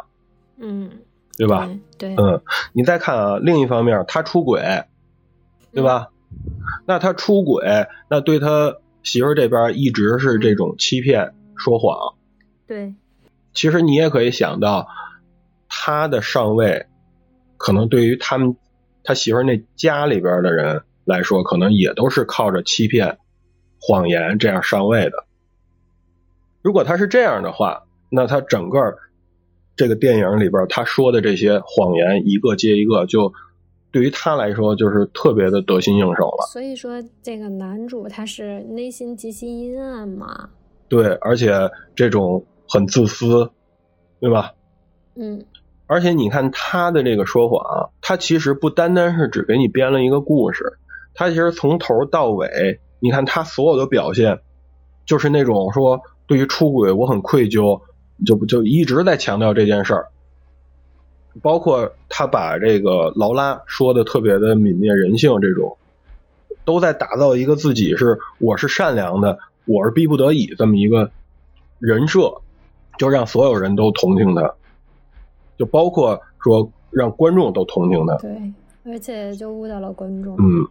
[0.58, 0.90] 嗯，
[1.38, 1.70] 对吧？
[1.98, 2.42] 对，嗯，
[2.74, 4.84] 你再看啊，另一方面，他出轨，
[5.72, 6.10] 对吧？
[6.86, 12.16] 那他出轨，那对他媳妇儿这边一直是这种欺骗、说谎。
[12.68, 12.96] 对，
[13.54, 14.88] 其实你也可以想到，
[15.70, 16.88] 他的上位，
[17.58, 18.58] 可能对于他们
[19.04, 23.20] 他媳妇儿那家里边的人来说，可能也都是靠着欺骗、
[23.80, 25.25] 谎言这样上位的。
[26.66, 28.80] 如果他是这样的话，那他整个
[29.76, 33.32] 这个电影里边他说的这些谎言一个接一个，就
[33.92, 36.48] 对于他来说就是特别的得心应手了。
[36.52, 40.50] 所以说，这个男主他是内心极其阴暗嘛？
[40.90, 43.52] 对，而且这种很自私，
[44.20, 44.54] 对吧？
[45.14, 45.46] 嗯。
[45.86, 50.80] 而且你看他的这个说谎，他其实不单单是只给你编了一个故事，
[51.14, 54.40] 他其实从头到尾，你看他所有的表现，
[55.06, 56.02] 就是那种说。
[56.28, 57.82] 对于出轨，我很愧疚，
[58.26, 60.08] 就就一直在强调这件事儿。
[61.42, 65.78] 包括他把这个劳拉说的特别的泯灭人性，这种
[66.64, 71.12] 都在打造一个自己是我是善良的，我是逼不得已这么一个
[71.78, 72.42] 人设，
[72.98, 74.56] 就让所有人都同情他，
[75.58, 78.16] 就包括说让观众都同情他。
[78.16, 78.32] 对，
[78.86, 80.36] 而且就误导了观众。
[80.38, 80.66] 嗯，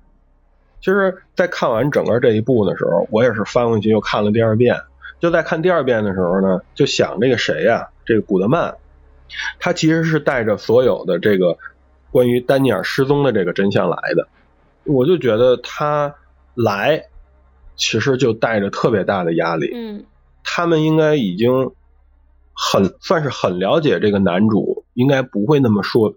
[0.81, 4.75] 其实，在看完整个这一部的时候，我也是翻回去又看了第二遍。
[5.20, 7.88] 就在看第二遍的时候呢，就想这个谁呀？
[8.05, 8.77] 这个古德曼，
[9.59, 11.57] 他其实是带着所有的这个
[12.11, 14.29] 关于丹尼尔失踪的这个真相来的。
[14.85, 16.14] 我就觉得他
[16.55, 17.07] 来，
[17.77, 19.70] 其实就带着特别大的压力。
[19.74, 20.05] 嗯，
[20.42, 21.70] 他们应该已经
[22.53, 26.14] 很算是很了解这个男主，应该不会那么说，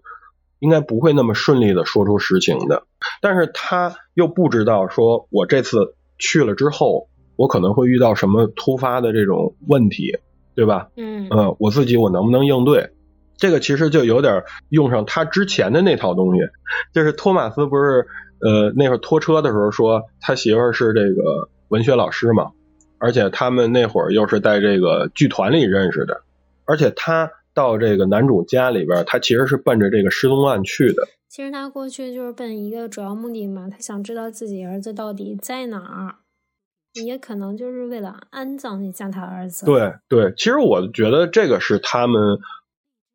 [0.59, 2.83] 应该不会那么顺利的说出实情的。
[3.21, 7.07] 但是他又不知道，说我这次去了之后。
[7.37, 10.17] 我可能会遇到什么突发的这种问题，
[10.55, 10.89] 对吧？
[10.97, 12.89] 嗯嗯，我自己我能不能应对？
[13.37, 16.41] 这个其实就有点用上他之前的那套东西，
[16.93, 18.07] 就是托马斯不是
[18.41, 22.51] 呃那会儿拖车的时候说他媳妇儿是这个文学老师嘛，
[22.97, 26.23] 而且他们那会儿又是在这个剧团里认识的，
[26.65, 31.07] 而且他到这个男主家里边，他其实是奔着这个失踪案去的。
[31.29, 36.15] 其实他过去就是奔一个主要目的嘛，他想知道自己儿子到底在哪儿。
[37.03, 39.65] 也可能就是为了安葬一下他儿子。
[39.65, 42.39] 对对，其实我觉得这个是他们，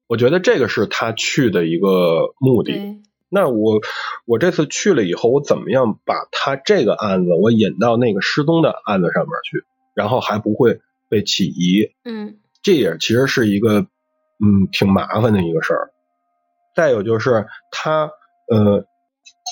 [0.07, 3.01] 我觉得这个是他去的一个目的。
[3.29, 3.81] 那我
[4.27, 9.65] 我这次去了以后，我怎么样把他这个案子我引到那个失踪的案子上面去，
[9.95, 11.93] 然后还不会被起疑？
[12.05, 15.93] 嗯，这也其实是一个嗯挺麻烦的一个事儿。
[16.77, 18.11] 再有就是他
[18.51, 18.85] 呃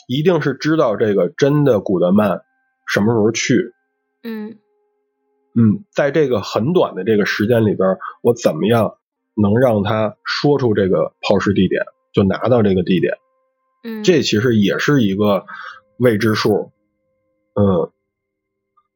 [0.08, 2.42] 一定是知道这个真的古德曼
[2.86, 3.72] 什么时候去。
[4.22, 4.58] 嗯
[5.54, 8.98] 嗯，在这个很短的这个时间里边，我怎么样
[9.34, 13.18] 能让他说出这个抛尸地点，就拿到这个地点？
[13.82, 15.46] 嗯，这其实也是一个
[15.96, 16.70] 未知数。
[17.54, 17.90] 嗯，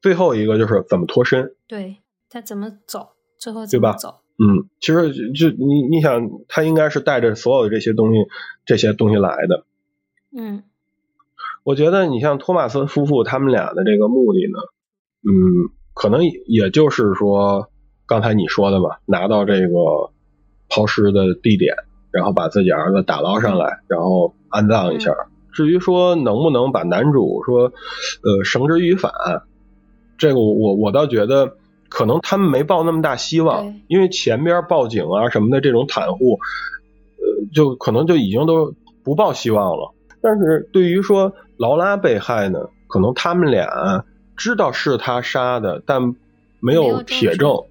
[0.01, 1.55] 最后一个就是怎么脱身？
[1.67, 1.97] 对
[2.29, 4.21] 他怎么走，最后怎么走？
[4.37, 8.19] 嗯，其实就你你想，他应该是带着所有的这些东西，
[8.65, 9.65] 这些东西来的。
[10.37, 10.65] 嗯，
[11.63, 14.59] 我觉得你像托马斯夫妇他们俩的这个目的呢，
[15.27, 17.69] 嗯，可能也就是说
[18.07, 20.11] 刚才你说的吧，拿到这个
[20.69, 21.75] 抛尸的地点，
[22.11, 24.35] 然后把自己儿子打捞上来，然后。
[24.55, 25.11] 安葬一下。
[25.53, 27.73] 至于说能不能把男主说
[28.23, 29.11] 呃绳之于法，
[30.17, 31.57] 这个我我倒觉得
[31.89, 36.39] 可能他们没抱那么大希望，因为前边报警啊什么的这种袒护，
[37.17, 39.93] 呃，就可能就已经都不抱希望了。
[40.23, 44.05] 但是对于说劳拉被害呢，可能他们俩
[44.37, 46.14] 知道是他杀的，但
[46.61, 47.64] 没有铁证，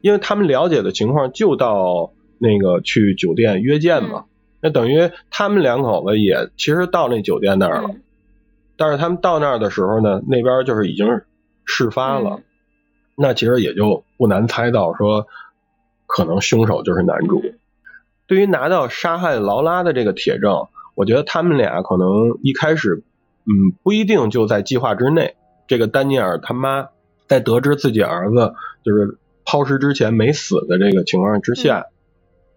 [0.00, 4.24] 因为他们了解的情况就到那个去酒店约见嘛。
[4.60, 7.90] 那等于他们两口子也其实到那酒店那儿了，
[8.76, 11.06] 但是他们到那儿的时候呢，那边就是已经
[11.64, 12.40] 事发了，
[13.16, 15.26] 那其实也就不难猜到说，
[16.06, 17.42] 可能凶手就是男主。
[18.26, 23.02] 对于拿到杀害劳拉的这个铁证，我觉得他们俩可能一开始，
[23.44, 25.34] 嗯，不一定就在计划之内。
[25.66, 26.88] 这个丹尼尔他妈
[27.26, 31.86] 在得知自己儿子就是抛尸之前没死的这个情况之下，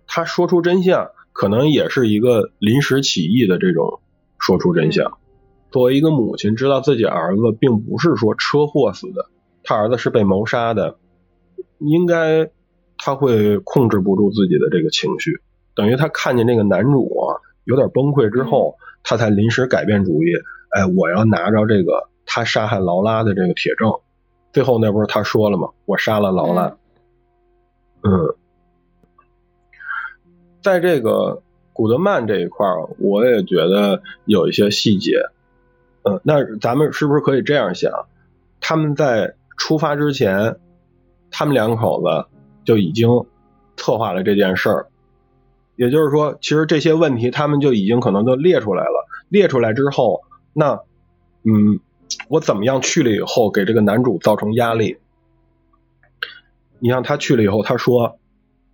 [0.08, 1.12] 他说出真相。
[1.40, 4.00] 可能也是一个临时起意的这种
[4.40, 5.20] 说出真相。
[5.70, 9.30] 作为一个母亲，知道自己儿子并不是说车祸死的，
[9.64, 10.98] 他儿子是被谋杀的，
[11.78, 12.50] 应该
[12.98, 15.34] 他会控制不住自己的这个情绪。
[15.76, 20.30] 等于他看见那个男主啊有点崩溃之后，他才临时改变主意。
[20.72, 23.92] 哎，我要拿着这个他杀害劳拉的这个铁证。
[24.54, 25.70] 最后那不是他说了吗？
[25.86, 26.78] 我杀了劳拉。
[28.04, 28.36] 嗯。
[30.62, 31.42] 在这个
[31.74, 35.22] 古德曼这一块儿，我也觉得有一些细节。
[36.04, 37.92] 嗯，那咱们是不是可以这样想？
[38.60, 40.58] 他们在出发之前，
[41.32, 42.28] 他们两口子
[42.66, 43.26] 就已经
[43.78, 44.88] 策划了这件事儿。
[45.76, 49.08] 也就是说，其实这些问题他们就已经可能都列出来了。
[49.30, 50.22] 列出来之后，
[50.54, 50.82] 那
[51.44, 51.80] 嗯，
[52.30, 54.98] 我怎么样去了以后给这个男主造成压力？
[56.80, 58.20] 你像他去了以后，他说：“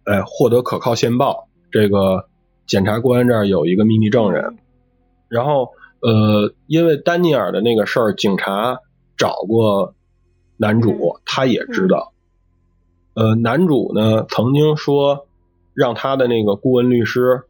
[0.03, 2.27] 哎，获得可靠线报。”这个
[2.67, 4.57] 检察官这儿有一个秘密证人，
[5.27, 5.69] 然后
[6.01, 8.79] 呃，因为丹尼尔的那个事儿，警察
[9.17, 9.95] 找过
[10.57, 12.13] 男主，他也知道。
[13.13, 15.27] 呃，男主呢曾经说
[15.73, 17.43] 让他的那个顾问律师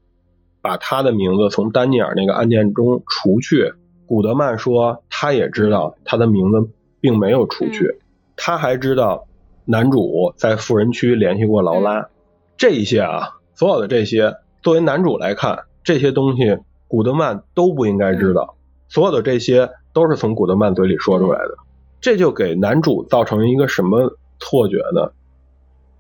[0.62, 3.74] 把他的名字从丹尼尔那个案件中除去。
[4.14, 6.70] 古德曼说他也知道他的名字
[7.02, 8.00] 并没有出去，
[8.36, 9.26] 他还知道
[9.66, 12.10] 男主在富人区联系过劳拉，
[12.56, 13.40] 这一些啊。
[13.56, 18.56] 所有的这些，作为男主来看，这些东西古德曼都不应该知道。
[18.88, 21.58] 所有的这些都是从古德曼嘴里说出来的，
[22.00, 25.12] 这就给男主造成一个什么错觉呢？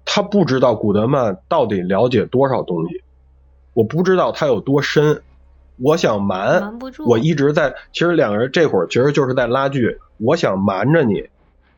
[0.05, 3.01] 他不知道古德曼到底了解多少东西，
[3.73, 5.23] 我不知道他有多深。
[5.77, 7.75] 我想瞒，我一直在。
[7.91, 9.99] 其实两个人这会儿其实就是在拉锯。
[10.17, 11.29] 我想瞒着你，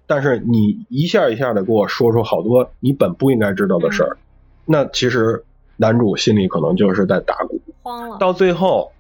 [0.08, 4.18] 但是你一下一下的给我说出好多你本不应该知道的事儿，
[4.66, 5.44] 那其实。
[5.78, 8.18] 男主心里可能就是在打鼓，慌了。
[8.18, 8.94] 到最后，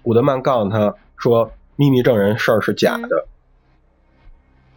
[0.00, 3.26] 古德曼告诉他说：“秘密证人事儿是假的。”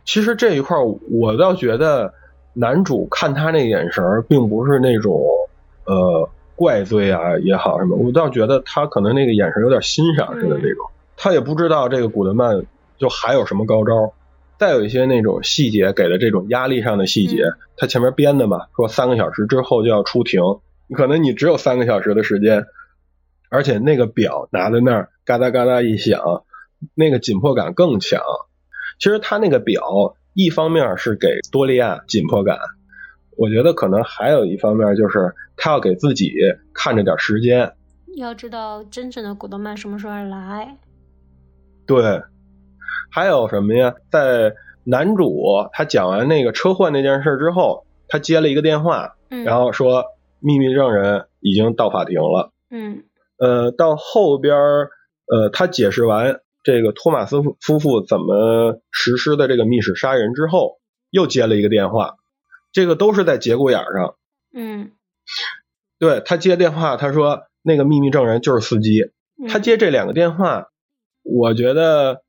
[0.04, 0.76] 其实这一块
[1.10, 2.14] 我倒觉得
[2.52, 5.18] 男主看他那眼神并不是那种
[5.86, 10.86] 呃怪罪啊也好什么，我倒觉得他可能那个眼神有点欣赏似的那种。
[11.16, 12.66] 他也不知道这个古德曼
[12.97, 14.14] 就还有什么高招。
[14.60, 17.43] 再有一些那种细节给的这种压力上的细节，
[17.76, 20.41] 他前面编的嘛，说三个小时之后就要出庭。
[20.95, 22.66] 可能你只有三个小时的时间，
[23.49, 26.22] 而且那个表拿在那儿，嘎哒嘎哒一响，
[26.93, 28.22] 那个紧迫感更强。
[28.99, 32.58] 其实他那个表，一方面是给多利亚紧迫感，
[33.36, 36.34] 我觉得可能还有一方面就是他要给自己
[36.74, 37.74] 看着点时间。
[38.16, 40.78] 要知道真正的古德曼什么时候来？
[41.86, 42.22] 对，
[43.12, 43.95] 还有什么呀？
[44.12, 50.06] 在男主他讲完那个车祸那件事之后，他接了一个电话，然后说。
[50.45, 52.51] 秘密证人已经到法庭了。
[52.70, 53.06] 嗯。
[53.38, 60.82] 呃，到后边呃，他解释完这个托马斯夫妇怎么实施的这个密室杀人之后，
[61.12, 62.16] 又接了一个电话，
[62.74, 64.16] 这个都是在节骨眼上。
[64.54, 64.91] 嗯。
[66.00, 69.12] 对他接电话，他说那个秘密证人就是司机。
[69.50, 70.68] 他接这两个电话，
[71.24, 72.24] 我觉得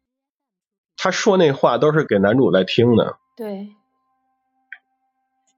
[0.96, 3.16] 他说那话都是给男主在听的。
[3.36, 3.68] 对。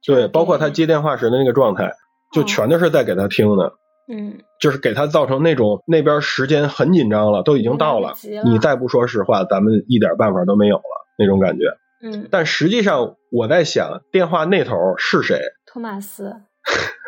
[0.04, 1.92] 对，包括他接电话时的那个状态，
[2.32, 3.74] 就全都是在给他听的。
[4.08, 4.38] 嗯。
[4.60, 11.64] 就是给他造成那种那边时间很紧张了，都已经到了，你再不说实话，咱们一点办法都没有了那种感觉。
[12.02, 12.28] 嗯。
[12.30, 15.40] 但实际上，我在想，电话那头是谁？
[15.66, 16.34] 托马斯。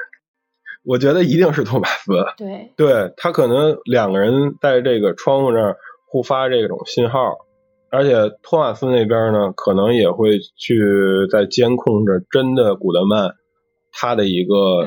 [0.89, 2.13] 我觉得一定是托马斯。
[2.39, 2.73] 对。
[2.75, 5.77] 对他可能两个人在这个窗户那儿
[6.07, 7.37] 互发这种信号，
[7.91, 10.81] 而且托马斯那边呢，可能也会去
[11.31, 13.35] 在监控着真的古德曼
[13.93, 14.87] 他的一个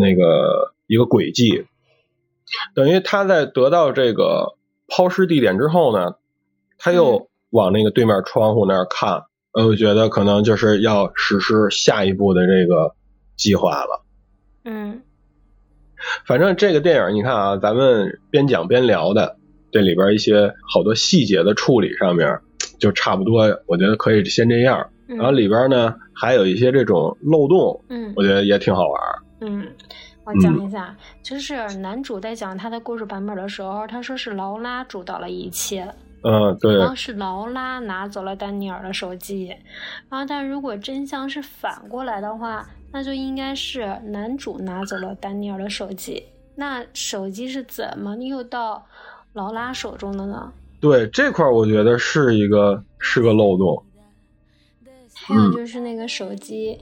[0.00, 1.66] 那个一个轨迹。
[2.74, 4.56] 等于他在得到这个
[4.88, 6.14] 抛尸地点之后呢，
[6.78, 12.94] 他又往那个对面窗户那儿看，呃，我觉得可能就是要实施下一步的这个
[13.36, 14.02] 计划了。
[14.64, 15.02] 嗯，
[16.26, 19.36] 反正这个电影你看啊，咱们边讲边聊的，
[19.70, 22.38] 这里边一些好多细节的处理上面
[22.78, 24.88] 就差不多，我觉得可以先这样。
[25.06, 29.00] 然后里边呢还有一些这种漏洞，嗯，我觉得也挺好玩。
[29.40, 29.66] 嗯。
[30.24, 35.88] 我讲一下，就是男主在讲他的故事版本的时候，他说是劳拉主导了一切。
[36.22, 36.76] 嗯，对。
[36.76, 39.46] 然后是劳拉拿走了丹尼尔的手机，
[40.10, 46.24] 然后但如果真相是反过来的话，那就应该是男主拿走了丹尼尔的手机。
[46.54, 48.84] 那手机是怎么又到
[49.32, 50.52] 劳拉手中的呢？
[50.80, 53.82] 对这块，我觉得是一个是个漏洞。
[55.14, 56.78] 还有就是那个手机。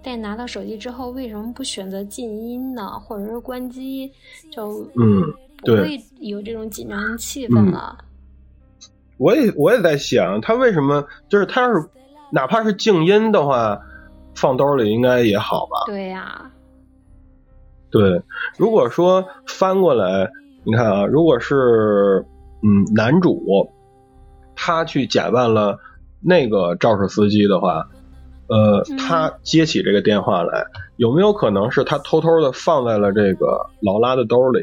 [0.00, 2.88] 在拿到手机之后，为什么不选择静音呢？
[3.00, 4.10] 或者是关机，
[4.50, 5.20] 就嗯，
[5.58, 7.98] 不会有这种紧张气氛了。
[9.16, 11.86] 我也我也在想，他为什么就是他要是
[12.30, 13.78] 哪怕是静音的话，
[14.40, 15.84] 放兜里应该也好吧？
[15.86, 16.50] 对呀，
[17.90, 18.22] 对。
[18.56, 20.30] 如果说翻过来，
[20.64, 22.24] 你看啊，如果是
[22.62, 23.42] 嗯男主
[24.54, 25.78] 他去假扮了
[26.20, 27.88] 那个肇事司机的话。
[28.50, 30.64] 呃，他接起这个电话来，
[30.96, 34.62] 有没有可能是他偷偷的放在了这个劳拉的兜里？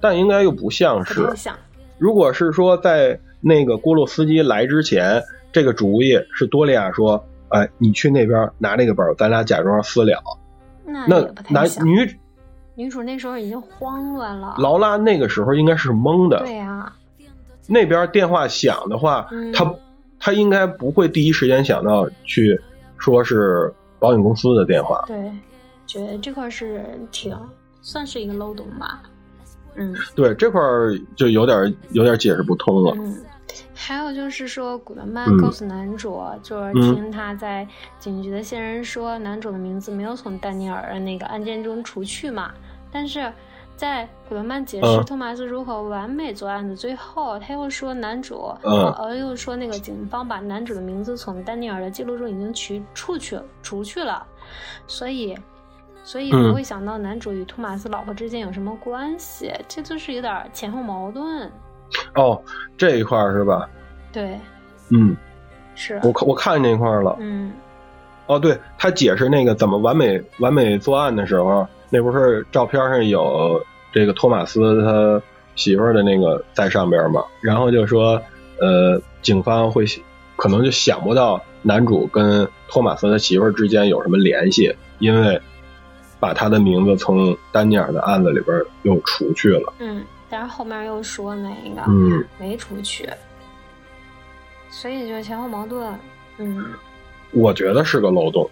[0.00, 1.28] 但应该又不像是。
[1.98, 10.22] 如果是说在那个咕噜司机来之前，这个主意是多利亚说：“哎，你去那边拿那个本，咱俩假装私了。”
[10.84, 12.18] 那男女
[12.74, 14.56] 女主那时候已经慌乱了。
[14.58, 16.38] 劳拉那个时候应该是懵的。
[16.40, 16.92] 对呀。
[17.66, 19.74] 那边电话响的话，他
[20.18, 22.60] 他应该不会第一时间想到去。
[22.98, 25.30] 说是保险公司的电话，对，
[25.86, 26.82] 觉得这块是
[27.12, 27.36] 挺
[27.82, 29.02] 算是一个漏洞吧，
[29.74, 30.58] 嗯，对，这块
[31.14, 32.94] 就有点有点解释不通了。
[32.96, 33.14] 嗯，
[33.76, 37.68] 还有就是说，古德曼告诉男主，就是听他在
[37.98, 42.52] 警局的线人说，男主的名字没有从丹尼尔的那个案件中除去嘛，
[42.90, 43.32] 但是。
[43.76, 54.26] 在古德曼解释托马斯如何完美作案的最后，他又说男主，呃，又说那个警方把男主的名字从丹尼尔的记录中已经取出去除去了，
[54.86, 55.36] 所以，
[56.02, 61.52] 所以不会想到男主与托马斯老婆之间有什么关系，这就是有点前后矛盾。
[62.14, 62.40] 哦，
[62.76, 63.68] 这一块是吧？
[64.12, 64.38] 对，
[64.90, 65.16] 嗯，
[65.74, 67.52] 是我看我看见那块了，嗯，
[68.26, 71.66] 哦，对他解释那个怎么完美完美作案的时候。
[71.88, 75.22] 那不是照片上有这个托马斯他
[75.54, 77.22] 媳妇儿的那个在上边吗？
[77.40, 78.20] 然后就说，
[78.60, 79.84] 呃，警方会
[80.34, 85.40] 可能就想不到男主跟托马斯他媳妇儿之间有什么联系，因为
[86.18, 89.72] 把他的名字从丹尼尔的案子里边又除去了。
[89.78, 93.08] 嗯，但是后面又说那个嗯没出去，
[94.70, 95.92] 所以就前后矛盾。
[96.38, 96.72] 嗯，
[97.32, 98.48] 我觉得是个漏洞。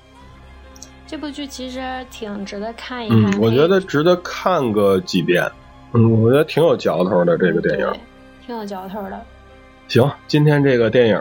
[1.06, 5.44] 这部剧其实挺值得看一看，嗯，我觉得值得看个几遍，
[5.92, 7.92] 嗯，我觉得挺有嚼头的这个电影，
[8.44, 9.20] 挺有嚼头的。
[9.86, 11.20] 行，今天这个电影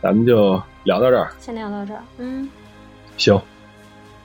[0.00, 2.48] 咱们就聊到这儿，先聊到这儿，嗯，
[3.18, 3.38] 行，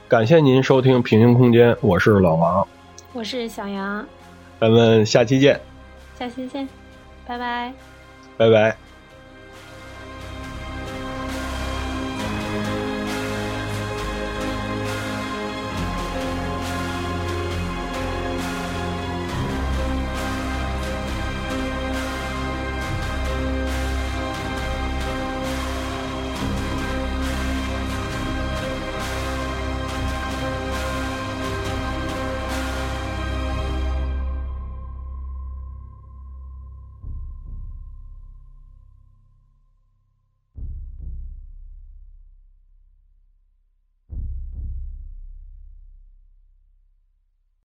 [0.08, 2.66] 感谢您收听平行空间，我是老王，
[3.12, 4.06] 我是小杨，
[4.62, 5.60] 咱们下期见，
[6.20, 6.70] 下期见，
[7.26, 7.74] 拜拜，
[8.38, 8.91] 拜拜。